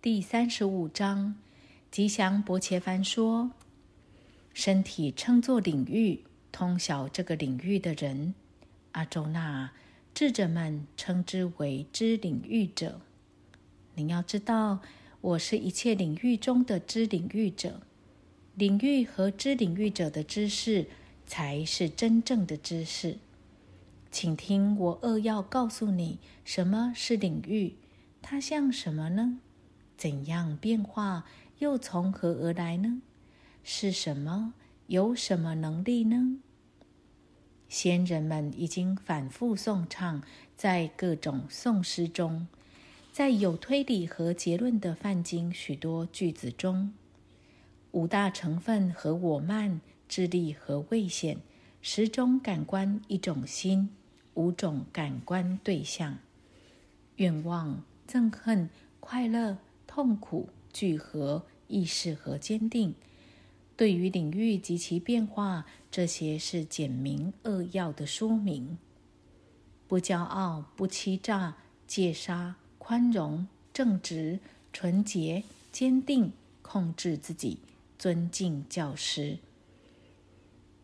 [0.00, 1.34] 第三十五章，
[1.90, 3.50] 吉祥伯切凡说
[4.54, 8.32] ：“身体称作领域，通晓这个领域的人，
[8.92, 9.72] 阿周那
[10.14, 13.00] 智者们称之为知领域者。
[13.96, 14.78] 你要知道，
[15.20, 17.80] 我是一切领域中的知领域者。
[18.54, 20.86] 领域和知领域者的知识，
[21.26, 23.18] 才是真正的知识。
[24.12, 27.74] 请听我扼要告诉你，什么是领域，
[28.22, 29.40] 它像什么呢？”
[29.98, 31.24] 怎样变化？
[31.58, 33.02] 又从何而来呢？
[33.64, 34.54] 是什么？
[34.86, 36.38] 有什么能力呢？
[37.68, 40.22] 先人们已经反复颂唱，
[40.56, 42.46] 在各种颂诗中，
[43.12, 46.94] 在有推理和结论的梵经许多句子中，
[47.90, 51.38] 五大成分和我慢、智力和危险，
[51.82, 53.90] 十种感官一种心，
[54.34, 56.18] 五种感官对象，
[57.16, 59.58] 愿望、憎恨、快乐。
[59.98, 62.94] 痛苦、聚合、意识和坚定，
[63.76, 68.78] 对于领域及其变化，这些是简明扼要的说明。
[69.88, 71.56] 不骄傲、不欺诈、
[71.88, 74.38] 戒杀、宽容、正直、
[74.72, 77.58] 纯洁、坚定、控制自己、
[77.98, 79.38] 尊敬教师、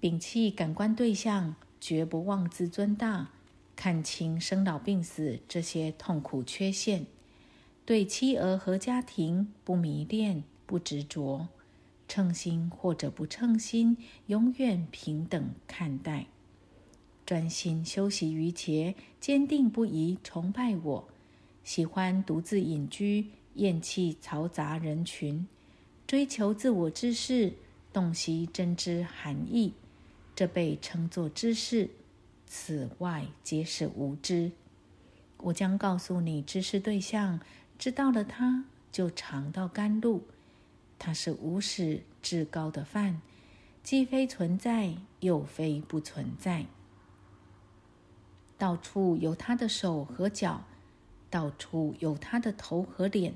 [0.00, 3.32] 摒弃感官对象，绝不妄自尊大，
[3.74, 7.06] 看清生老病死这些痛苦缺陷。
[7.90, 11.48] 对妻儿和家庭不迷恋、不执着，
[12.06, 13.96] 称心或者不称心，
[14.28, 16.26] 永远平等看待。
[17.26, 21.08] 专心修习于劫，坚定不移崇拜我。
[21.64, 25.48] 喜欢独自隐居，厌弃嘈杂人群，
[26.06, 27.54] 追求自我知识，
[27.92, 29.72] 洞悉真知含义，
[30.36, 31.90] 这被称作知识。
[32.46, 34.52] 此外皆是无知。
[35.38, 37.40] 我将告诉你知识对象。
[37.80, 40.24] 知道了，它就尝到甘露。
[40.98, 43.22] 它是无始至高的饭，
[43.82, 46.66] 既非存在，又非不存在。
[48.58, 50.62] 到处有他的手和脚，
[51.30, 53.32] 到处有他的头和脸，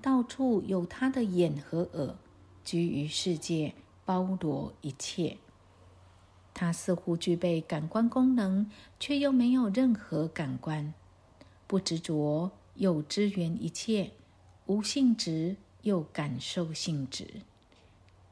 [0.00, 2.16] 到处有他的眼和耳，
[2.64, 3.74] 居于世界，
[4.06, 5.36] 包罗一切。
[6.54, 10.94] 他似乎具备感官功能，却又没有任何感官，
[11.66, 12.50] 不执着。
[12.80, 14.12] 又支援一切，
[14.64, 17.42] 无性质又感受性质。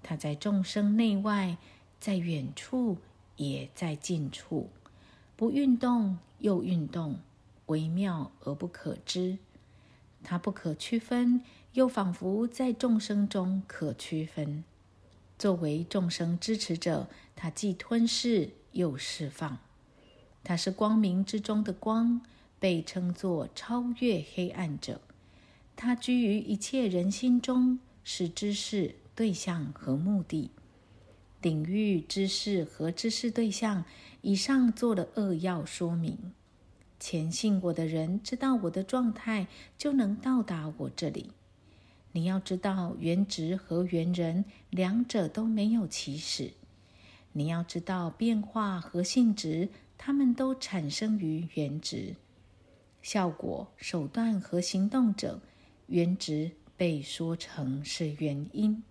[0.03, 1.59] 他在众生内外，
[2.01, 2.97] 在远处
[3.37, 4.71] 也在近处，
[5.37, 7.19] 不运动又运动，
[7.67, 9.37] 微妙而不可知。
[10.25, 11.43] 他不可区分，
[11.75, 14.65] 又仿佛在众生中可区分。
[15.39, 19.59] 作为众生支持者，他既吞噬又释放。
[20.43, 22.23] 他是光明之中的光。
[22.61, 25.01] 被称作超越黑暗者，
[25.77, 30.51] 他居于一切人心中，是知识对象和目的、
[31.41, 33.85] 领域、知识和知识对象。
[34.23, 36.33] 以上做了扼要说明。
[36.99, 39.47] 虔信我的人知道我的状态，
[39.79, 41.31] 就能到达我这里。
[42.11, 46.51] 你要知道，原值和原人两者都没有起始。
[47.33, 52.17] 你要知道，变化和性质，它们都产生于原值。
[53.03, 55.41] 效果、手段和行动者，
[55.87, 58.83] 原值被说成是原因；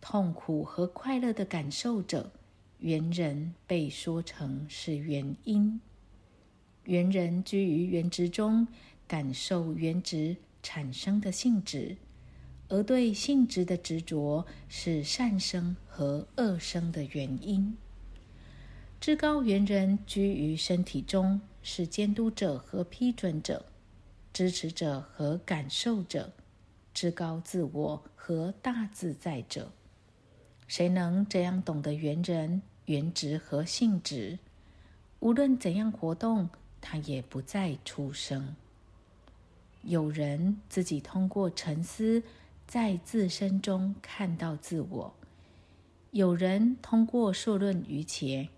[0.00, 2.32] 痛苦和快乐的感受者，
[2.78, 5.80] 原人被说成是原因。
[6.84, 8.66] 原人居于原值中，
[9.06, 11.96] 感受原值产生的性质，
[12.68, 17.76] 而对性质的执着是善生和恶生的原因。
[18.98, 21.40] 至高原人居于身体中。
[21.62, 23.64] 是监督者和批准者，
[24.32, 26.32] 支持者和感受者，
[26.92, 29.70] 至高自我和大自在者。
[30.66, 34.38] 谁能这样懂得原人、原值和性质？
[35.20, 36.50] 无论怎样活动，
[36.80, 38.56] 他也不再出生。
[39.82, 42.22] 有人自己通过沉思，
[42.66, 45.12] 在自身中看到自我；
[46.10, 48.48] 有人通过受论于前。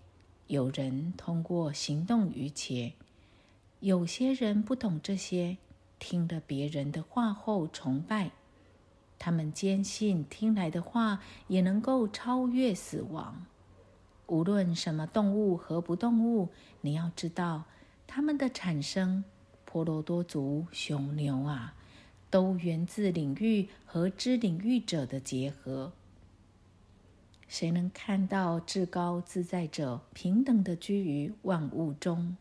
[0.47, 2.93] 有人通过行动于前，
[3.81, 5.57] 有些人不懂这些，
[5.99, 8.31] 听了别人的话后崇拜，
[9.19, 13.47] 他们坚信听来的话也能够超越死亡。
[14.27, 16.51] 无论什么动物和不动物，
[16.83, 17.65] 你要知道，
[18.07, 19.25] 它们的产生，
[19.65, 21.75] 婆罗多族雄牛啊，
[22.29, 25.93] 都源自领域和知领域者的结合。
[27.47, 32.37] 谁能看到至高自在者平等的居于万物中？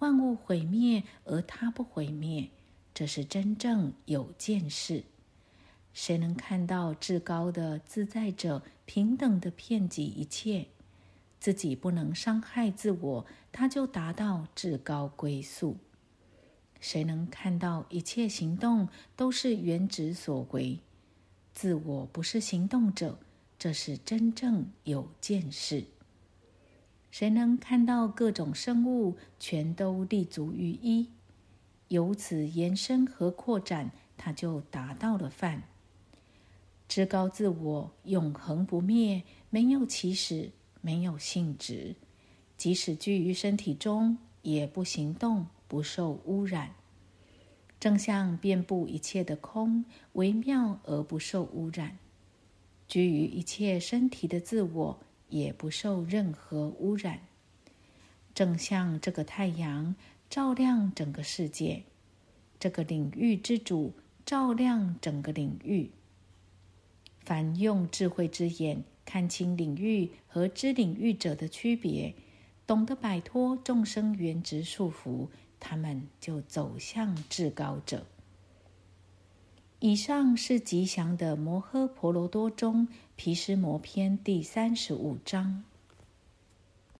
[0.00, 2.48] 万物毁灭而他不毁灭，
[2.94, 5.04] 这是真正有见识。
[5.92, 10.66] 谁能看到至高的自在者平等的遍及一切，
[11.40, 15.76] 自己不能伤害自我，他就达到至高归宿。
[16.80, 20.78] 谁能看到一切行动都是原旨所为，
[21.52, 23.18] 自我不是行动者，
[23.58, 25.84] 这是真正有见识。
[27.10, 31.08] 谁能看到各种生物全都立足于一，
[31.88, 35.64] 由此延伸和扩展，他就达到了梵。
[36.86, 41.96] 至高自我永恒不灭，没有起始，没有性质，
[42.56, 46.74] 即使居于身体中，也不行动，不受污染。
[47.80, 51.98] 正像遍布一切的空，微妙而不受污染。
[52.88, 54.98] 居于一切身体的自我，
[55.28, 57.20] 也不受任何污染。
[58.34, 59.94] 正像这个太阳
[60.30, 61.82] 照亮整个世界，
[62.58, 63.92] 这个领域之主
[64.24, 65.90] 照亮整个领域。
[67.20, 72.14] 凡用智慧之眼看清领域和知领域者的区别，
[72.66, 75.28] 懂得摆脱众生原执束缚，
[75.60, 78.06] 他们就走向至高者。
[79.80, 85.62] 以上是吉祥的摩诃婆罗多中毗湿摩篇第三十五章。